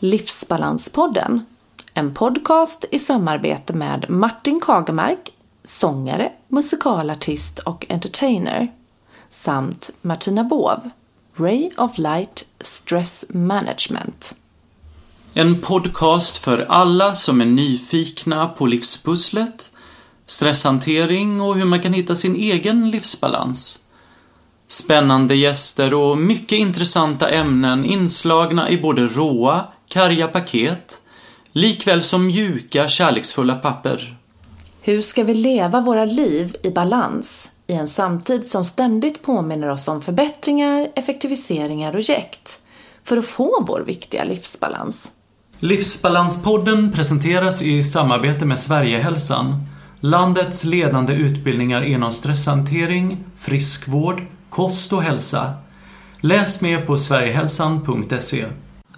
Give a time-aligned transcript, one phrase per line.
[0.00, 1.46] Livsbalanspodden,
[1.94, 5.30] en podcast i samarbete med Martin Kagemark,
[5.64, 8.72] sångare, musikalartist och entertainer,
[9.28, 10.90] samt Martina Bov,
[11.34, 14.34] Ray of Light Stress Management.
[15.34, 19.72] En podcast för alla som är nyfikna på livspusslet,
[20.26, 23.84] stresshantering och hur man kan hitta sin egen livsbalans.
[24.68, 31.00] Spännande gäster och mycket intressanta ämnen inslagna i både råa, karga paket,
[31.52, 34.16] likväl som mjuka, kärleksfulla papper.
[34.82, 39.88] Hur ska vi leva våra liv i balans i en samtid som ständigt påminner oss
[39.88, 42.60] om förbättringar, effektiviseringar och jäkt
[43.04, 45.12] för att få vår viktiga livsbalans?
[45.58, 49.62] Livsbalanspodden presenteras i samarbete med Sverigehälsan,
[50.00, 55.54] landets ledande utbildningar inom stresshantering, friskvård, kost och hälsa.
[56.20, 58.44] Läs mer på sverigehälsan.se.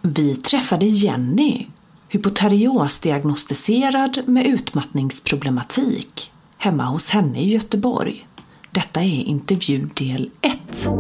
[0.02, 1.66] Vi träffade Jenny,
[2.08, 8.26] hypoteriosdiagnostiserad med utmattningsproblematik, hemma hos henne i Göteborg.
[8.70, 10.90] Detta är intervju del 1.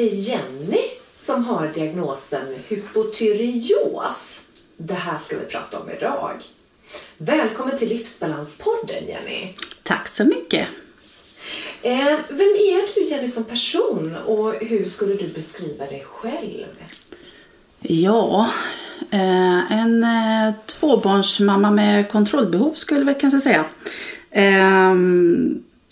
[0.00, 0.84] Till Jenny
[1.14, 4.40] som har diagnosen hypotyreos.
[4.76, 6.32] Det här ska vi prata om idag.
[7.18, 9.54] Välkommen till Livsbalanspodden Jenny.
[9.82, 10.68] Tack så mycket.
[11.82, 16.66] Eh, vem är du Jenny som person och hur skulle du beskriva dig själv?
[17.80, 18.50] Ja,
[19.10, 23.64] eh, en eh, tvåbarnsmamma med kontrollbehov skulle jag kanske säga.
[24.30, 24.90] Eh,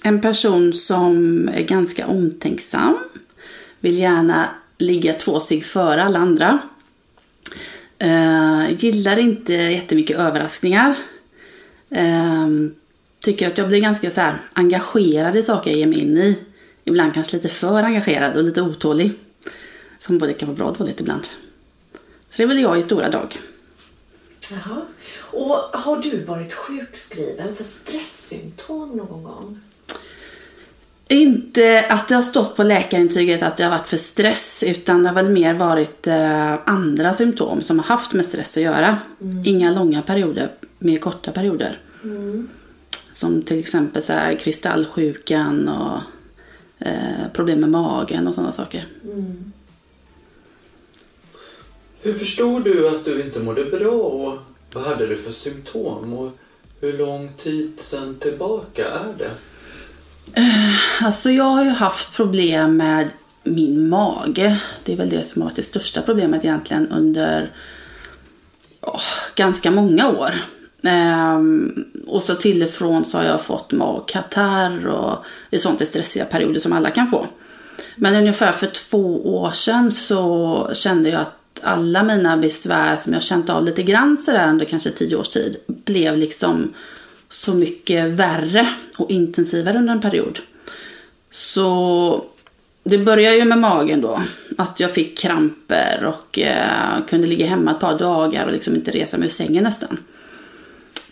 [0.04, 2.98] en person som är ganska omtänksam,
[3.80, 6.58] vill gärna ligga två steg före alla andra.
[7.98, 10.96] Eh, gillar inte jättemycket överraskningar.
[11.90, 12.48] Eh,
[13.20, 16.38] tycker att jag blir ganska så här engagerad i saker jag ger mig in i.
[16.84, 19.12] Ibland kanske lite för engagerad och lite otålig.
[19.98, 21.26] Som både kan vara bra och dåligt ibland.
[22.28, 23.38] Så det är väl jag i stora drag.
[24.50, 24.82] Jaha.
[25.30, 29.60] Och har du varit sjukskriven för stresssymptom någon gång?
[31.10, 35.08] Inte att det har stått på läkarintyget att det har varit för stress utan det
[35.08, 38.98] har väl mer varit eh, andra symptom som har haft med stress att göra.
[39.44, 41.80] Inga långa perioder, mer korta perioder.
[43.12, 46.00] Som till exempel så här, kristallsjukan och
[46.78, 48.86] eh, problem med magen och sådana saker.
[52.02, 54.38] Hur förstod du att du inte mådde bra och
[54.72, 56.30] vad hade du för symptom och
[56.80, 59.30] hur lång tid sedan tillbaka är det?
[60.34, 63.10] Eh, alltså jag har ju haft problem med
[63.44, 64.60] min mage.
[64.84, 67.50] Det är väl det som har varit det största problemet egentligen under
[68.80, 69.00] oh,
[69.34, 70.34] ganska många år.
[70.82, 75.80] Ehm, och så till och från så har jag fått magkatarr och det är sånt
[75.80, 77.26] i stressiga perioder som alla kan få.
[77.96, 83.22] Men ungefär för två år sedan så kände jag att alla mina besvär som jag
[83.22, 86.74] känt av lite grann sådär under kanske tio års tid blev liksom
[87.28, 90.38] så mycket värre och intensivare under en period.
[91.30, 92.24] Så
[92.84, 94.22] det började ju med magen då.
[94.58, 98.90] Att jag fick kramper och eh, kunde ligga hemma ett par dagar och liksom inte
[98.90, 99.98] resa mig ur sängen nästan.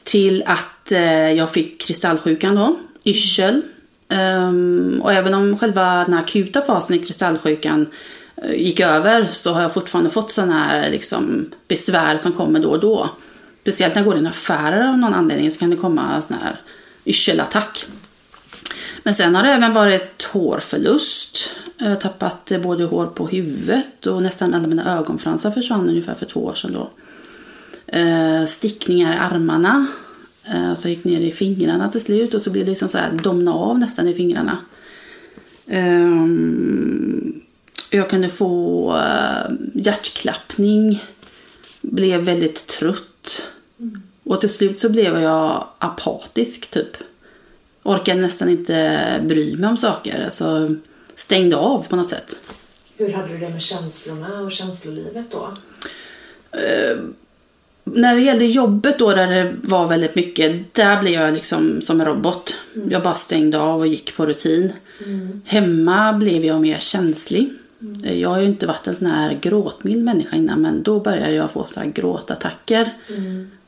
[0.05, 3.63] Till att eh, jag fick kristallsjukan då, yrsel.
[4.09, 7.87] Um, och även om själva den akuta fasen i kristallsjukan
[8.37, 12.69] eh, gick över så har jag fortfarande fått sådana här liksom, besvär som kommer då
[12.69, 13.11] och då.
[13.67, 16.37] Speciellt när jag går i en affär av någon anledning så kan det komma sån
[16.43, 16.61] här
[17.05, 17.87] yrselattack.
[19.03, 21.51] Men sen har det även varit hårförlust.
[21.79, 26.27] Jag har tappat både hår på huvudet och nästan alla mina ögonfransar försvann ungefär för
[26.27, 26.91] två år sedan då.
[27.87, 29.87] Eh, stickningar i armarna.
[30.45, 32.99] Eh, så jag gick ner i fingrarna till slut och så blev det liksom så
[32.99, 34.59] här domna av nästan i fingrarna.
[35.67, 36.17] Eh,
[37.91, 39.03] jag kunde få
[39.75, 41.05] hjärtklappning.
[41.81, 43.43] Blev väldigt trött.
[44.25, 46.97] Och till slut så blev jag apatisk typ.
[47.83, 50.25] Orkade nästan inte bry mig om saker.
[50.25, 50.75] Alltså
[51.15, 52.37] stängde av på något sätt.
[52.97, 55.57] Hur hade du det med känslorna och känslolivet då?
[57.85, 62.01] När det gällde jobbet då där det var väldigt mycket, där blev jag liksom som
[62.01, 62.55] en robot.
[62.91, 64.73] Jag bara stängde av och gick på rutin.
[65.45, 67.53] Hemma blev jag mer känslig.
[68.03, 71.51] Jag har ju inte varit en sån här gråtmild människa innan men då började jag
[71.51, 72.91] få såna här gråtattacker.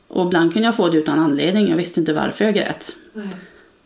[0.09, 1.69] Och ibland kunde jag få det utan anledning.
[1.69, 2.95] Jag visste inte varför jag grät.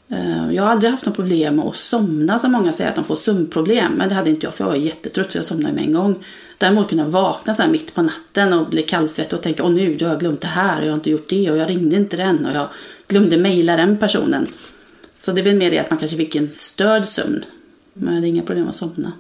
[0.10, 3.06] Eh, Jag har aldrig haft något problem med att somna som många säger att de
[3.06, 3.92] får sömnproblem.
[3.94, 6.26] Men det hade inte jag för jag var jättetrött så jag somnade med en gång.
[6.58, 9.98] Däremot kunde jag vakna så mitt på natten och bli kallsvettig och tänka åh nu
[9.98, 11.96] då har jag glömt det här och jag har inte gjort det och jag ringde
[11.96, 12.68] inte den och jag
[13.08, 14.48] glömde mejla den personen.
[15.14, 17.44] Så det är väl mer det att man kanske fick en störd sömn.
[17.94, 19.12] Men det är inga problem att somna.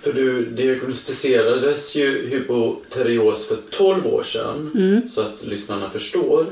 [0.00, 5.08] För du diagnostiserades ju hypoterios för 12 år sedan Mm.
[5.08, 6.46] så att lyssnarna förstår.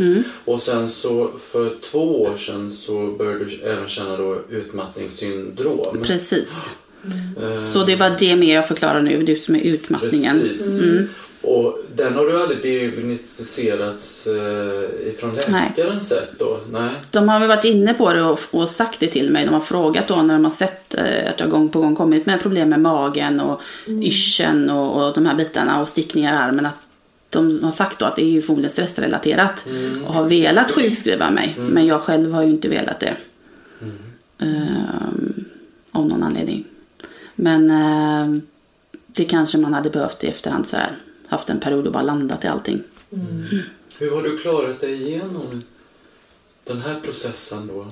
[0.45, 6.03] Och sen så för två år sedan så började du även känna då utmattningssyndrom.
[6.03, 6.71] Precis.
[7.43, 10.41] Eh, Så det var det mer jag förklarar nu, det som är utmattningen.
[10.41, 10.81] Precis.
[11.43, 11.57] Mm.
[11.57, 16.59] Och den har du aldrig diagnostiserats eh, ifrån läkaren sett då?
[16.73, 16.91] Nej.
[17.11, 19.45] De har väl varit inne på det och, och sagt det till mig.
[19.45, 22.27] De har frågat då när de har sett eh, att jag gång på gång kommit
[22.27, 26.67] med problem med magen och yrseln och, och de här bitarna och stickningar i armen.
[26.67, 26.75] Att
[27.31, 29.65] de har sagt då att det är ju förmodligen stressrelaterat
[30.07, 31.55] och har velat sjukskriva mig.
[31.59, 33.17] Men jag själv har ju inte velat det.
[34.39, 35.45] Ehm,
[35.93, 36.65] av någon anledning.
[37.35, 38.43] Men ehm,
[39.07, 40.97] det kanske man hade behövt i efterhand så här.
[41.29, 42.83] Haft en period och bara landat i allting.
[43.99, 45.63] Hur har du klarat dig igenom
[46.65, 47.87] den här processen då?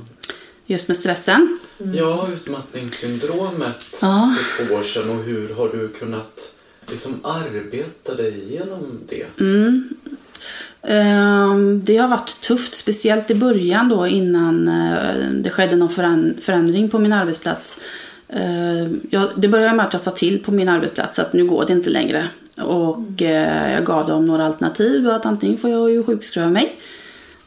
[0.66, 1.58] Just med stressen.
[1.94, 4.34] Ja, utmattningssyndromet Ja.
[4.56, 6.52] för två år sedan och hur har du kunnat
[6.90, 9.26] liksom arbeta dig igenom det?
[10.82, 15.88] Ehm, Det har varit tufft, speciellt i början då innan eh, det skedde någon
[16.40, 17.80] förändring på min arbetsplats.
[18.28, 21.64] Ehm, jag- Det började med att jag sa till på min arbetsplats att nu går
[21.66, 22.28] det inte längre.
[22.60, 25.08] Och eh, jag gav dem några alternativ.
[25.10, 26.80] Att antingen får jag ju sjukskriva mig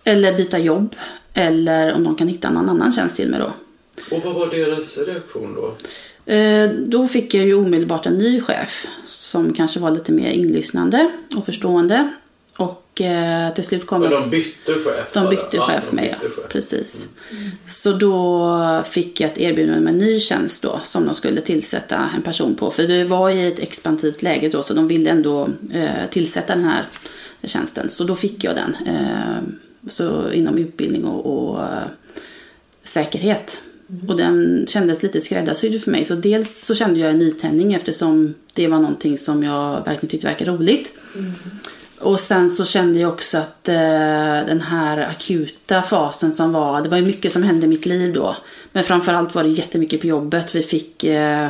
[0.03, 0.95] eller byta jobb.
[1.33, 3.53] Eller om de kan hitta någon annan tjänst till mig då.
[4.15, 5.73] Och vad var deras reaktion då?
[6.33, 11.12] Eh, Då fick jag ju omedelbart en ny chef som kanske var lite mer inlyssnande
[11.38, 12.09] och förstående.
[12.59, 14.11] Och eh, till slut kom jag...
[14.11, 15.13] de bytte chef?
[15.13, 16.15] De bytte Ja, chef de med, ja.
[16.21, 16.50] bytte chef.
[16.50, 17.07] Precis.
[17.67, 22.09] Så då fick jag ett erbjudande med en ny tjänst då som de skulle tillsätta
[22.15, 22.71] en person på.
[22.71, 26.63] För det var i ett expansivt läge då så de ville ändå eh, tillsätta den
[26.63, 26.85] här
[27.44, 27.89] tjänsten.
[27.89, 28.75] Så då fick jag den.
[28.95, 29.41] Eh,
[29.88, 31.83] så inom utbildning och, och eh,
[32.83, 33.62] säkerhet.
[34.07, 36.05] Och den kändes lite skräddarsydd för mig.
[36.05, 40.27] Så dels så kände jag en nytändning eftersom det var någonting som jag verkligen tyckte
[40.27, 40.91] verkade roligt.
[42.00, 43.75] Och sen så kände jag också att eh,
[44.48, 48.13] den här akuta fasen som var, det var ju mycket som hände i mitt liv
[48.13, 48.36] då.
[48.72, 50.56] Men framförallt var det jättemycket på jobbet.
[50.56, 51.48] Vi fick, eh,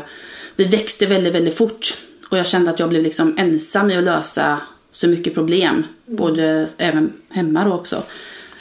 [0.56, 1.98] vi växte väldigt, väldigt fort.
[2.30, 4.62] Och jag kände att jag blev liksom ensam i att lösa
[4.92, 5.84] så mycket problem.
[6.06, 8.04] Både även hemma då också.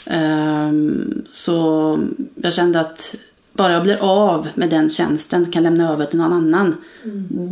[0.05, 1.99] Ehm, så
[2.35, 3.15] jag kände att
[3.53, 6.77] bara jag blir av med den tjänsten, kan lämna över till någon annan.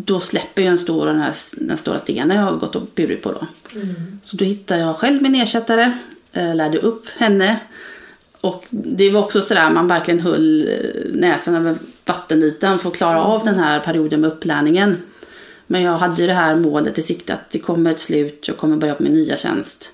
[0.04, 3.22] Då släpper ju en stor, den, här, den stora stenen jag har gått och burit
[3.22, 3.46] på då.
[4.22, 5.92] Så då hittade jag själv min ersättare,
[6.32, 7.60] eh, lärde upp henne.
[8.40, 10.74] Och det var också sådär, man verkligen höll eh,
[11.12, 14.96] näsan över vattenytan för att klara av den här perioden med upplärningen.
[15.66, 18.76] Men jag hade det här målet i sikte att det kommer ett slut, jag kommer
[18.76, 19.92] börja på min nya tjänst.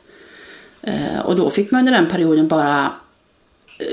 [0.83, 2.93] Eh, Och då fick man under den perioden bara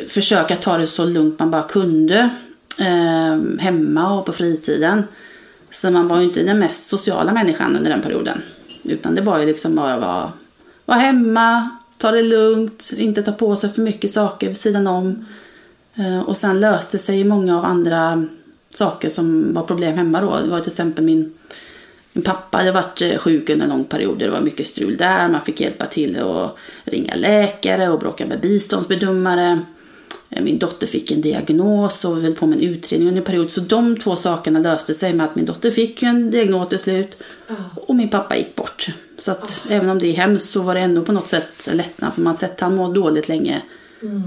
[0.08, 2.30] försöka ta det så lugnt man bara kunde.
[2.80, 5.04] Eh, hemma och på fritiden.
[5.72, 8.42] Så man var ju inte den mest sociala människan under den perioden.
[8.84, 10.32] Utan det var ju liksom bara att vara,
[10.86, 15.26] vara hemma, ta det lugnt, inte ta på sig för mycket saker vid sidan om.
[15.96, 18.28] Eh, Och sen löste sig ju många av andra
[18.70, 20.40] saker som var problem hemma då.
[20.40, 21.34] Det var till exempel min,
[22.14, 24.20] min pappa hade varit eh, sjuk under en lång period.
[24.20, 25.28] Det var mycket strul där.
[25.28, 29.60] Man fick hjälpa till att ringa läkare och bråka med biståndsbedömare.
[30.30, 33.26] Eh, Min dotter fick en diagnos och vi höll på med en utredning under en
[33.26, 33.52] period.
[33.52, 36.80] Så de två sakerna löste sig med att min dotter fick ju en diagnos till
[36.80, 37.18] slut
[37.76, 38.88] och min pappa gick bort.
[39.18, 42.14] Så att även om det är hemskt så var det ändå på något sätt lättnad
[42.14, 43.62] för man sett han må dåligt länge.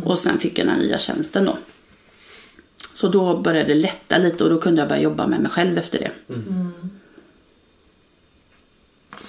[0.05, 1.57] Och sen fick jag den här nya tjänsten då.
[2.95, 5.79] Så då började det lätta lite och då kunde jag börja jobba med mig själv
[5.79, 6.11] efter det.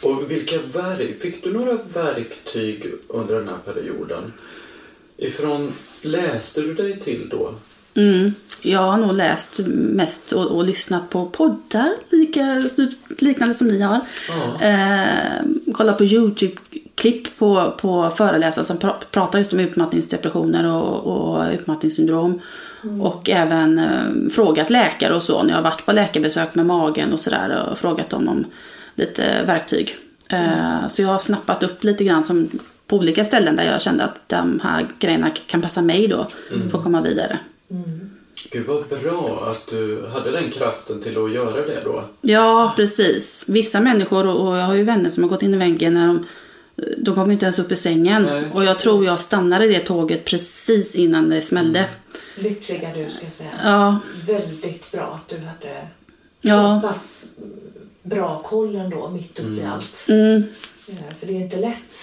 [0.01, 4.33] Och vilka verk, fick du några verktyg under den här perioden?
[5.17, 7.53] Ifrån, läste du dig till då?
[7.95, 8.33] Mm.
[8.61, 12.63] Jag har nog läst mest och, och lyssnat på poddar lika,
[13.19, 13.99] liknande som ni har.
[14.29, 14.67] Ja.
[14.67, 15.43] Eh,
[15.73, 22.41] kolla på Youtube-klipp på, på föreläsare som pra, pratar just om utmattningsdepressioner och, och utmattningssyndrom.
[23.01, 27.13] Och även eh, frågat läkare och så när jag har varit på läkarbesök med magen
[27.13, 28.45] och sådär och frågat dem om
[28.95, 29.95] lite verktyg.
[30.29, 32.49] Eh, så jag har snappat upp lite grann som
[32.93, 36.27] på olika ställen där jag kände att de här grejerna kan passa mig då
[36.71, 37.39] för att komma vidare.
[38.51, 42.03] Gud vad bra att du hade den kraften till att göra det då.
[42.21, 43.45] Ja, precis.
[43.47, 46.25] Vissa människor, och jag har ju vänner som har gått in i väggen när de
[46.97, 48.23] De kom ju inte ens upp i sängen.
[48.23, 51.85] Nej, och jag tror jag stannade det tåget precis innan det smällde.
[52.35, 53.49] Lyckliga du ska jag säga.
[53.63, 55.87] Ja, Väldigt bra att du hade
[56.41, 56.81] Ja.
[56.81, 57.25] så pass
[58.03, 60.05] bra koll ändå mitt uppe i allt.
[60.09, 60.43] mm,
[60.87, 61.93] Eh, För det är inte lätt.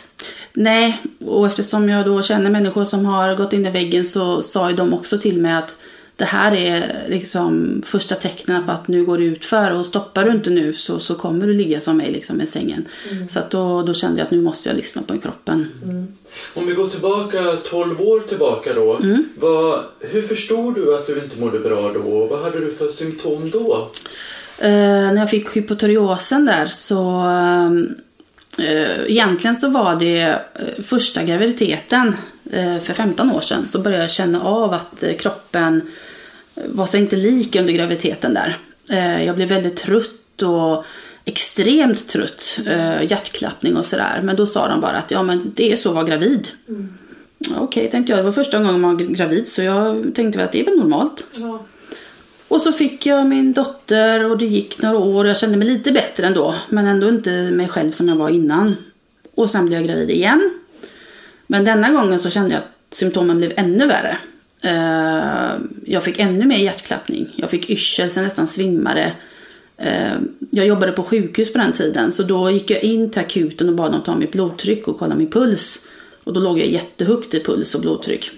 [0.52, 1.02] Nej.
[1.26, 4.76] Och eftersom jag då känner människor som har gått in i väggen så sa ju
[4.76, 5.76] de också till mig att
[6.20, 10.24] det här är liksom första tecknen på att nu går det ut för och stoppar
[10.24, 12.88] du inte nu så, så kommer du ligga som mig liksom i sängen.
[13.28, 15.66] Så att då, då kände jag att nu måste jag lyssna på kroppen.
[16.54, 18.96] Om vi går tillbaka 12 år tillbaka då.
[18.96, 19.24] Mm.
[19.36, 22.00] Vad, hur förstod du att du inte mådde bra då?
[22.00, 23.90] Och Vad hade du för symptom då?
[24.58, 24.70] Eh,
[25.12, 27.70] när jag fick hypotyreosen där så eh,
[28.58, 32.16] egentligen så var det eh, första graviditeten
[32.52, 35.82] eh, för 15 år sedan så började jag känna av att eh, kroppen
[36.66, 38.58] var sig inte lik under graviditeten där.
[38.90, 40.84] Eh, jag blev väldigt trött och
[41.24, 44.20] extremt trött, eh, hjärtklappning och sådär.
[44.22, 46.48] Men då sa de bara att ja men det är så att vara gravid.
[47.38, 48.18] Ja, Okej, tänkte jag.
[48.18, 50.76] Det var första gången man var gravid så jag tänkte väl att det är väl
[50.76, 51.24] normalt.
[51.32, 51.62] Ja.
[52.50, 55.26] Och så fick jag min dotter och det gick några år.
[55.26, 56.54] Jag kände mig lite bättre ändå.
[56.68, 58.76] Men ändå inte mig själv som jag var innan.
[59.34, 60.54] Och sen blev jag gravid igen.
[61.46, 64.18] Men denna gången så kände jag att symptomen blev ännu värre.
[64.62, 67.28] Eh, jag fick ännu mer hjärtklappning.
[67.36, 69.12] Jag fick yrsel, sen nästan svimmade.
[69.76, 70.18] Eh,
[70.50, 72.12] jag jobbade på sjukhus på den tiden.
[72.12, 75.14] Så då gick jag in till akuten och bad dem ta mitt blodtryck och kolla
[75.14, 75.86] min puls.
[76.24, 78.30] Och då låg jag jättehögt i puls och blodtryck.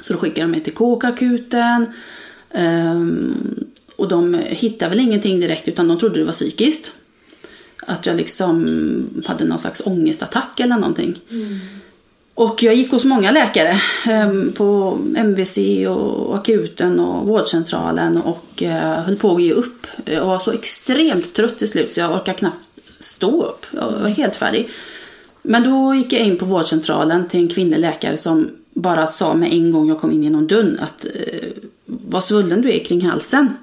[0.00, 1.86] Så då skickade de mig till kåkakuten.
[2.54, 3.64] Ehm,
[3.96, 6.92] och de hittade väl ingenting direkt utan de trodde det var psykiskt.
[7.86, 8.66] Att jag liksom
[9.26, 11.20] hade någon slags ångestattack eller någonting.
[12.34, 13.80] Och jag gick hos många läkare.
[14.06, 19.86] ehm, på MVC och akuten och vårdcentralen och eh, höll på att ge upp.
[20.04, 23.66] Jag var så extremt trött till slut så jag orkade knappt stå upp.
[23.70, 24.68] Jag var helt färdig.
[25.42, 29.52] Men då gick jag in på vårdcentralen till en kvinnlig läkare som bara sa med
[29.52, 31.48] en gång jag kom in genom dörren att eh,
[31.84, 33.54] vad svullen du är kring halsen.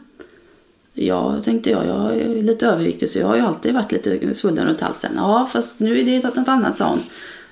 [0.94, 4.68] Ja, tänkte jag, jag är lite överviktig så jag har ju alltid varit lite svullen
[4.68, 5.12] runt halsen.
[5.16, 7.00] Ja, fast nu är det något annat, sa hon.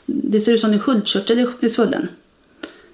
[0.05, 2.07] Det ser ut som din sköldkörtel är svullen.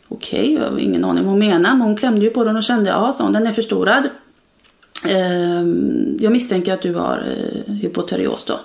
[0.07, 2.63] Okej, jag har ingen aning vad hon menar, men hon klämde ju på den och
[2.63, 4.03] kände, ja, sa hon, den är förstorad.
[5.05, 8.59] Ehm, jag misstänker att du har eh, hypotyreos då.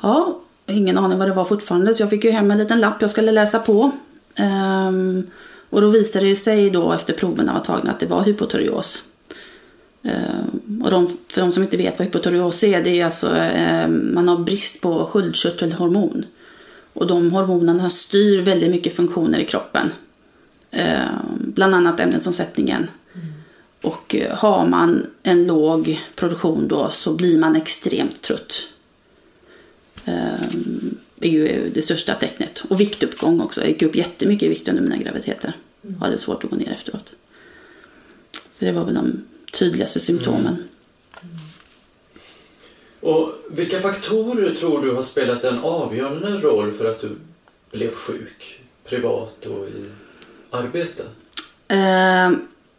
[0.00, 3.00] Ja, ingen aning vad det var fortfarande så jag fick ju hem en liten lapp
[3.00, 3.90] jag skulle läsa på.
[4.34, 5.26] Ehm,
[5.70, 9.02] och då visade det sig då efter proverna var tagna att det var hypotyreos.
[10.02, 14.14] Ehm, och de, för de som inte vet vad hypotyreos är, det är alltså ehm,
[14.14, 16.24] man har brist på sköldkörtelhormon.
[16.92, 19.92] Och de hormonerna styr väldigt mycket funktioner i kroppen.
[20.70, 22.86] Ehm, bland annat ämnesomsättningen.
[23.82, 28.62] Och eh, har man en låg produktion då så blir man extremt trött.
[31.20, 32.62] Är ju det största tecknet.
[32.68, 33.60] Och viktuppgång också.
[33.60, 35.52] Jag gick upp jättemycket i vikt under mina graviditeter.
[35.82, 37.14] Och hade svårt att gå ner efteråt.
[38.32, 40.56] Så det var väl de tydligaste symptomen.
[43.00, 47.08] Och vilka faktorer tror du har spelat en avgörande roll för att du
[47.72, 48.60] blev sjuk?
[48.84, 49.84] Privat och i
[50.50, 51.02] arbete?
[51.68, 52.30] Eh,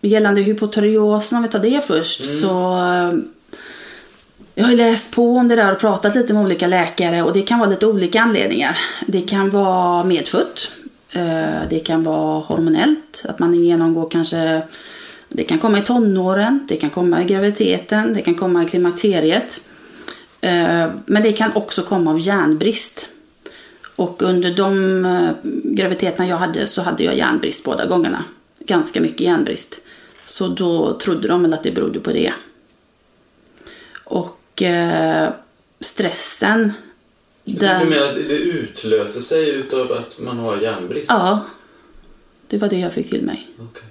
[0.01, 3.13] gällande hypotyreosen, om vi tar det först, så eh,
[4.55, 7.33] jag har ju läst på om det där och pratat lite med olika läkare och
[7.33, 8.77] det kan vara lite olika anledningar.
[9.07, 10.71] Det kan vara medfött,
[11.11, 14.61] eh, det kan vara hormonellt, att man genomgår kanske
[15.33, 19.61] det kan komma i tonåren, det kan komma i graviditeten, det kan komma i klimakteriet.
[20.41, 23.09] Eh, men det kan också komma av järnbrist.
[23.95, 25.29] Och under de eh,
[25.63, 28.23] graviditeterna jag hade så hade jag järnbrist båda gångerna.
[28.59, 29.81] Ganska mycket järnbrist.
[30.25, 32.33] Så då trodde de väl att det berodde på det.
[34.03, 35.29] Och eh,
[35.79, 36.71] stressen.
[37.43, 41.09] Du Den, menar att det utlöser sig utav att man har järnbrist?
[41.09, 41.45] ja,
[42.47, 43.47] det var det jag fick till mig.
[43.59, 43.83] Okej.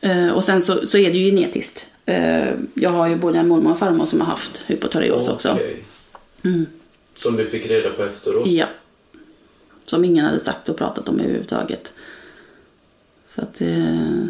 [0.00, 1.86] Eh, och sen så, så är det ju genetiskt.
[2.06, 5.52] Eh, jag har ju både en mormor och farmor som har haft hypotyreos också.
[5.52, 5.84] Okej.
[6.44, 6.66] Mm.
[7.14, 8.46] Som du fick reda på efteråt?
[8.46, 8.66] Ja.
[9.84, 11.92] Som ingen hade sagt och pratat om överhuvudtaget.
[13.28, 14.24] Så att, eh,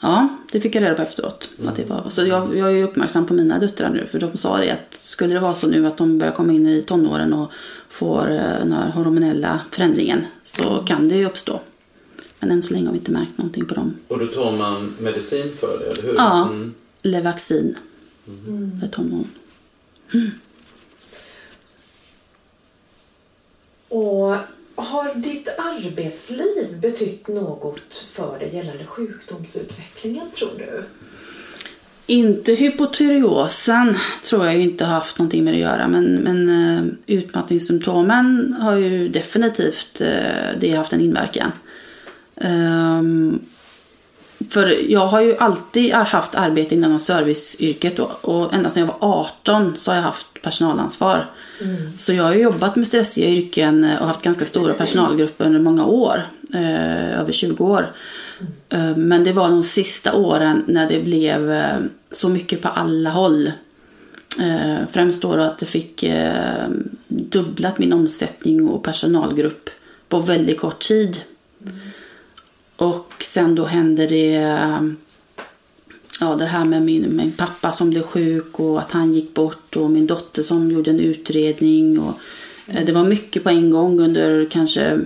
[0.00, 1.50] ja, det fick jag reda på efteråt.
[1.66, 2.04] Att det var.
[2.08, 4.06] Så jag, jag är uppmärksam på mina döttrar nu.
[4.06, 6.66] För de sa det att skulle det vara så nu att de börjar komma in
[6.66, 7.52] i tonåren och
[7.88, 11.60] får eh, den här hormonella förändringen så kan det ju uppstå.
[12.40, 13.96] Men än så länge har vi inte märkt någonting på dem.
[14.08, 16.14] Och då tar man medicin för det, eller hur?
[16.14, 16.48] Ja.
[16.48, 16.74] Mm.
[17.02, 17.76] Levaxin.
[18.84, 19.28] Ett hormon.
[23.88, 24.36] Och
[24.74, 30.84] har ditt arbetsliv betytt något för dig gällande sjukdomsutvecklingen tror du?
[32.08, 36.84] Inte hypotyreosen tror jag inte har haft någonting med det att göra men, men eh,
[37.06, 41.52] utmattningssymptomen har ju definitivt eh, det haft en inverkan.
[42.34, 43.40] Um,
[44.50, 49.18] för jag har ju alltid haft arbete inom serviceyrket då, och ända sedan jag var
[49.20, 51.30] 18 så har jag haft personalansvar.
[51.60, 51.98] Mm.
[51.98, 56.26] Så jag har jobbat med stressiga yrken och haft ganska stora personalgrupper under många år,
[56.54, 57.92] eh, över 20 år.
[58.40, 58.90] Mm.
[58.90, 61.78] Eh, men det var de sista åren när det blev eh,
[62.10, 63.52] så mycket på alla håll.
[64.40, 66.68] Eh, främst då att det fick eh,
[67.08, 69.70] dubblat min omsättning och personalgrupp
[70.08, 71.20] på väldigt kort tid.
[72.76, 74.54] Och sen då hände det
[76.20, 79.76] ja, det här med min, min pappa som blev sjuk och att han gick bort
[79.76, 81.98] och min dotter som gjorde en utredning.
[81.98, 82.14] Och,
[82.66, 85.00] eh, det var mycket på en gång under kanske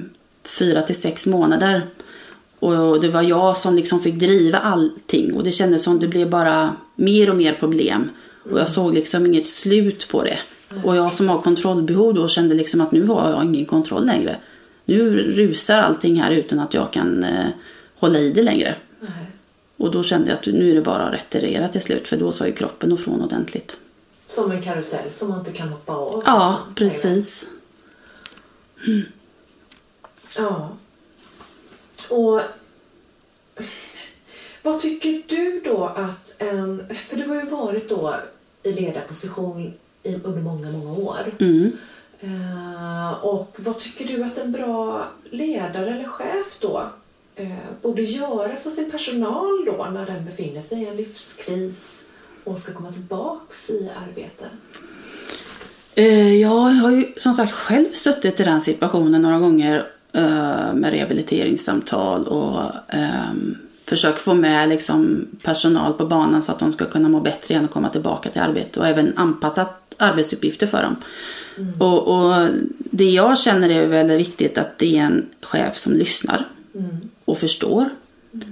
[0.58, 1.82] fyra till sex månader.
[2.58, 6.30] Och det var jag som liksom fick driva allting och det kändes som det blev
[6.30, 8.10] bara mer och mer problem.
[8.50, 10.38] Och jag såg liksom inget slut på det.
[10.84, 14.36] Och jag som har kontrollbehov då kände liksom att nu har jag ingen kontroll längre.
[14.90, 17.48] Nu rusar allting här utan att jag kan eh,
[17.98, 18.74] hålla i det längre.
[19.00, 19.26] Nej.
[19.76, 22.32] Och då kände jag att nu är det bara att retirera till slut för då
[22.32, 23.78] sa ju kroppen ifrån ordentligt.
[24.28, 26.22] Som en karusell som man inte kan hoppa av?
[26.26, 26.74] Ja, alltså.
[26.74, 27.46] precis.
[28.86, 29.02] Mm.
[30.36, 30.68] Ja.
[32.08, 32.40] Och
[34.62, 36.84] vad tycker du då att en...
[37.06, 38.14] För du har ju varit då
[38.62, 41.34] i ledarposition i, under många, många år.
[41.38, 41.72] Mm.
[42.20, 46.88] Eh, och vad tycker du att en bra ledare eller chef då
[47.36, 47.48] eh,
[47.82, 52.02] borde göra för sin personal då när den befinner sig i en livskris
[52.44, 54.44] och ska komma tillbaks i arbete?
[55.94, 59.86] Eh, jag har ju som sagt själv suttit i den situationen några gånger
[60.74, 63.58] med rehabiliteringssamtal och ehm,
[63.90, 67.64] försökt få med liksom personal på banan så att de ska kunna må bättre igen
[67.64, 70.96] och komma tillbaka till arbete och även anpassat arbetsuppgifter för dem.
[71.56, 71.80] Mm.
[71.80, 76.44] Och, och, Det jag känner är väldigt viktigt att det är en chef som lyssnar.
[76.74, 77.88] Mm och förstår.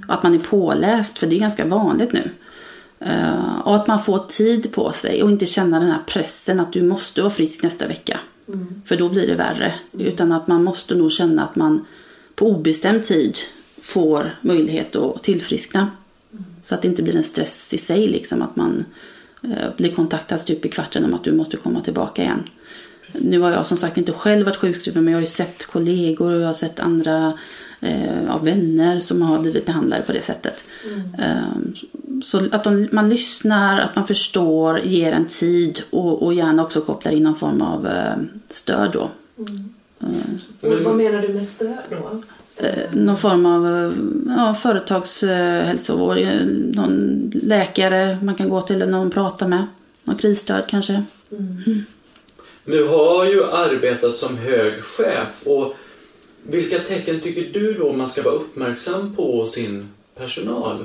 [0.07, 2.30] Och att man är påläst, för det är ganska vanligt nu.
[3.02, 6.73] Uh, och att man får tid på sig och inte känna den här pressen att
[6.73, 8.21] du måste vara frisk nästa vecka.
[8.49, 8.82] Mm.
[8.86, 9.75] För då blir det värre.
[9.93, 11.86] Utan att man måste nog känna att man
[12.34, 13.39] på obestämd tid
[13.89, 15.91] får möjlighet att tillfriskna.
[16.33, 16.45] Mm.
[16.63, 18.85] Så att det inte blir en stress i sig, liksom att man
[19.45, 22.43] uh, blir kontaktad stup i kvarten om att du måste komma tillbaka igen.
[23.07, 23.25] Precis.
[23.25, 26.35] Nu har jag som sagt inte själv varit sjukskriven men jag har ju sett kollegor
[26.35, 27.39] och jag har sett andra
[27.81, 30.65] eh, av vänner som har blivit behandlade på det sättet.
[30.85, 31.15] Mm.
[31.15, 36.65] Eh, så att de, man lyssnar, att man förstår, ger en tid och, och gärna
[36.65, 38.17] också kopplar in någon form av eh,
[38.51, 39.11] stöd då.
[39.39, 39.69] Mm.
[40.01, 42.23] Eh, och vad menar du med stöd då?
[42.60, 43.92] Eh, någon form av eh,
[44.36, 46.18] ja, företagshälsovård,
[46.75, 49.66] någon läkare man kan gå till eller någon prata med.
[50.04, 51.04] Någon krisstöd kanske.
[51.30, 51.84] Mm.
[52.64, 55.75] Du har ju arbetat som hög chef och
[56.42, 60.76] vilka tecken tycker du då man ska vara uppmärksam på sin personal?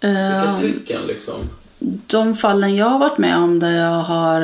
[0.00, 1.34] Vilka tecken liksom?
[2.06, 4.40] De fallen jag har varit med om där jag har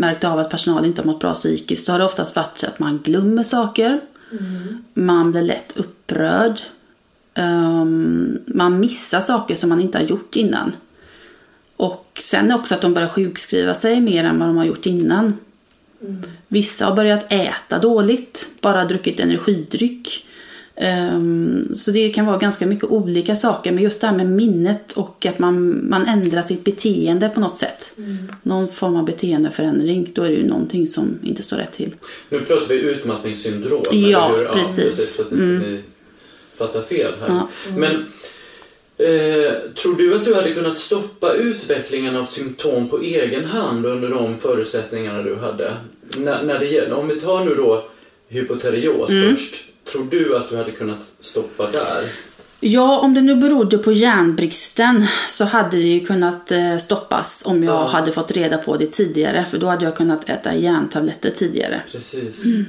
[0.00, 2.78] märkt av att personal inte har mått bra psykiskt så har det oftast varit att
[2.78, 4.00] man glömmer saker.
[4.30, 4.84] Mm.
[4.94, 6.60] Man blir lätt upprörd.
[7.34, 10.72] Um, man missar saker som man inte har gjort innan.
[11.76, 15.34] Och sen också att de börjar sjukskriva sig mer än vad de har gjort innan.
[16.00, 16.22] Mm.
[16.48, 20.26] Vissa har börjat äta dåligt, bara druckit energidryck.
[20.80, 23.72] Um, så det kan vara ganska mycket olika saker.
[23.72, 27.58] Men just det här med minnet och att man, man ändrar sitt beteende på något
[27.58, 27.94] sätt.
[27.98, 28.32] Mm.
[28.42, 30.10] Någon form av beteendeförändring.
[30.14, 31.94] Då är det ju någonting som inte står rätt till.
[32.28, 33.82] Nu pratar vi utmattningssyndrom.
[33.92, 34.78] Ja, precis.
[34.78, 35.16] Ja, precis.
[35.16, 35.58] Så att inte mm.
[35.58, 35.80] ni
[36.56, 37.28] fattar fel här.
[37.28, 37.48] Ja.
[37.68, 37.80] Mm.
[37.80, 38.06] Men
[39.00, 44.08] Eh, tror du att du hade kunnat stoppa utvecklingen av symptom på egen hand under
[44.08, 45.76] de förutsättningarna du hade?
[46.16, 47.84] N när det gäller, om vi tar nu då
[48.28, 49.36] hypoterios mm.
[49.36, 49.67] först.
[49.92, 52.10] Tror du att du hade kunnat stoppa där?
[52.60, 57.64] Ja, om det nu berodde på järnbristen så hade det ju kunnat eh, stoppas om
[57.64, 57.86] jag ja.
[57.86, 59.44] hade fått reda på det tidigare.
[59.50, 61.82] För då hade jag kunnat äta järntabletter tidigare.
[61.92, 62.44] Precis.
[62.44, 62.66] Mm.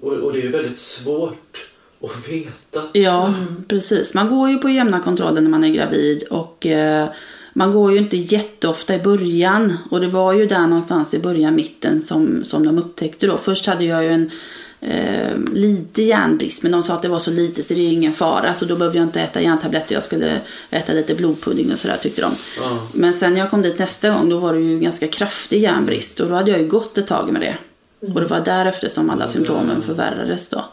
[0.00, 2.82] Och, och, det är ju väldigt svårt och veta.
[2.92, 3.64] Ja, mm.
[3.68, 4.14] precis.
[4.14, 7.08] Man går ju på jämna kontroller när man är gravid och eh,
[7.52, 9.76] man går ju inte jätteofta i början.
[9.90, 13.36] Och det var ju där någonstans i början, mitten, som, som de upptäckte då.
[13.36, 14.30] Först hade jag ju en
[14.80, 18.12] eh, lite järnbrist, men de sa att det var så lite så det är ingen
[18.12, 18.54] fara.
[18.54, 20.40] Så då behövde jag inte äta järntabletter, jag skulle
[20.70, 22.32] äta lite blodpudding och sådär tyckte de.
[22.64, 22.78] Mm.
[22.94, 26.20] Men sen när jag kom dit nästa gång, då var det ju ganska kraftig järnbrist
[26.20, 27.56] och då hade jag ju gått ett tag med det.
[28.02, 28.14] Mm.
[28.14, 30.64] Och det var därefter som alla symptomen förvärrades då.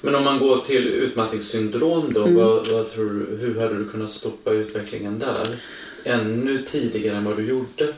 [0.00, 2.34] Men om man går till utmattningssyndrom då, Mm.
[2.34, 5.46] vad, vad tror du, hur hade du kunnat stoppa utvecklingen där?
[6.04, 7.94] Ännu tidigare än vad du gjorde?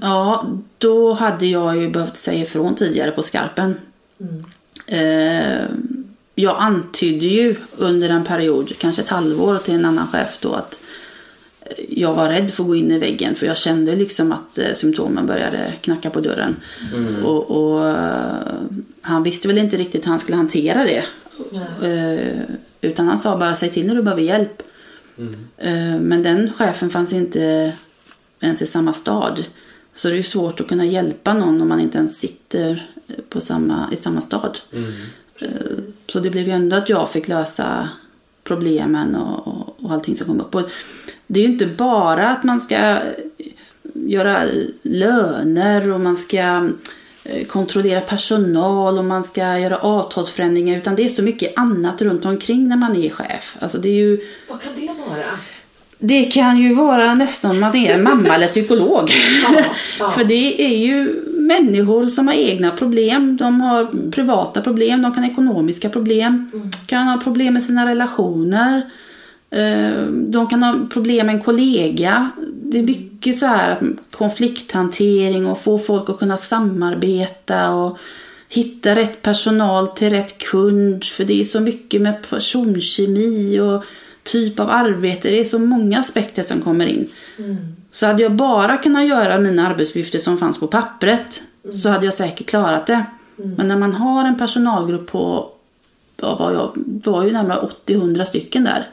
[0.00, 0.46] Ja,
[0.78, 3.74] då hade jag ju behövt säga ifrån tidigare på skarpen.
[4.88, 5.64] Eh,
[6.34, 10.80] jag antydde ju under en period, kanske ett halvår till en annan chef då att
[11.60, 14.58] eh, jag var rädd för att gå in i väggen för jag kände liksom att
[14.58, 16.56] eh, symptomen började knacka på dörren.
[17.24, 18.52] Och, och eh,
[19.00, 21.04] han visste väl inte riktigt hur han skulle hantera det.
[21.82, 22.40] Eh,
[22.80, 24.62] utan han sa bara säg till när du behöver hjälp.
[25.56, 27.72] Eh, men den chefen fanns inte
[28.40, 29.44] ens i samma stad.
[29.94, 32.90] Så det är ju svårt att kunna hjälpa någon om man inte ens sitter
[33.28, 34.58] på samma, i samma stad.
[35.40, 35.48] Eh,
[36.06, 37.88] Så det blev ju ändå att jag fick lösa
[38.44, 40.54] problemen och, och, och allting som kom upp.
[40.54, 40.70] Och
[41.26, 42.98] det är ju inte bara att man ska
[43.94, 44.44] göra
[44.82, 46.68] löner och man ska
[47.24, 52.24] eh, kontrollera personal och man ska göra avtalsförändringar utan det är så mycket annat runt
[52.24, 53.56] omkring när man är chef.
[53.60, 55.24] Alltså det är ju Vad kan det vara?
[55.98, 59.10] det kan ju vara nästan om man är mamma eller psykolog.
[59.98, 60.10] ja.
[60.16, 63.36] För det är ju människor som har egna problem.
[63.36, 66.50] De har privata problem, de kan ha ekonomiska problem.
[66.86, 68.82] kan ha problem med sina relationer.
[69.50, 72.30] Eh, De kan ha problem med en kollega.
[72.62, 73.78] Det är mycket så här
[74.10, 77.98] konflikthantering och få folk att kunna samarbeta och
[78.48, 81.04] hitta rätt personal till rätt kund.
[81.04, 83.84] För det är så mycket med personkemi och
[84.22, 85.30] typ av arbete.
[85.30, 87.08] Det är så många aspekter som kommer in.
[87.90, 91.40] Så hade jag bara kunnat göra mina arbetsuppgifter som fanns på pappret
[91.72, 93.04] så hade jag säkert klarat det.
[93.36, 95.50] Men när man har en personalgrupp på,
[96.16, 96.72] ja, vad jag,
[97.04, 98.88] var ju närmare 80-100 stycken där.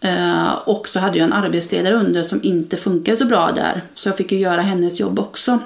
[0.00, 3.82] Eh, och så hade jag en arbetsledare under som inte funkade så bra där.
[3.94, 5.58] Så jag fick ju göra hennes jobb också.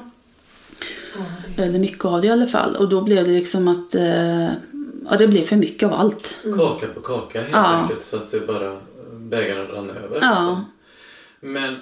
[1.57, 2.77] Eller mycket av det i alla fall.
[2.77, 4.45] Och då blev det liksom att eh,
[5.11, 6.37] ja, det blev för mycket av allt.
[6.57, 7.65] Kaka på kaka helt Ja.
[7.65, 8.77] enkelt så att det bara
[9.13, 10.19] bägaren rann över.
[10.23, 10.31] Ja.
[10.31, 10.65] liksom.
[11.41, 11.77] Men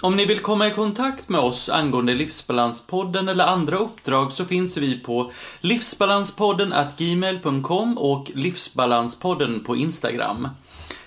[0.00, 4.76] om ni vill komma i kontakt med oss angående Livsbalanspodden eller andra uppdrag så finns
[4.76, 10.48] vi på livsbalanspodden gmail.com och Livsbalanspodden på Instagram.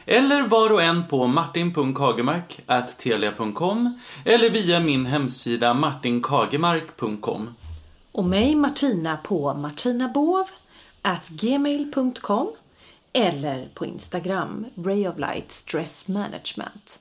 [0.05, 7.49] Eller var och en på martin.kagemark.telia.com eller via min hemsida martinkagemark.com.
[8.11, 12.51] Och mig Martina på martinabovgmail.com
[13.13, 16.99] eller på Instagram Ray of Light Stress Management.